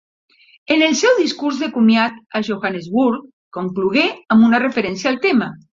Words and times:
En 0.75 0.85
el 0.85 0.95
seu 1.01 1.13
discurs 1.19 1.61
de 1.65 1.69
comiat 1.77 2.17
a 2.39 2.43
Johannesburg, 2.49 3.31
conclogué 3.61 4.09
amb 4.37 4.51
una 4.51 4.67
referència 4.69 5.15
al 5.17 5.27
tema. 5.31 5.57